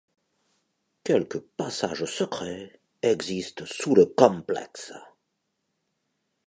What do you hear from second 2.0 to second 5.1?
secrets existent sous le complexe.